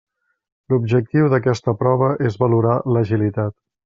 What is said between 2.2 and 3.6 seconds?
és valorar l'agilitat.